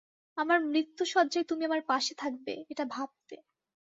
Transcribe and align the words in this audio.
আমার 0.37 0.59
মৃত্যুশয্যায় 0.65 1.45
তুমি 1.45 1.63
আমার 1.65 1.81
পাশে 1.87 2.13
থাকবে 2.15 2.53
এটা 2.71 2.83
ভাবতে। 2.87 3.35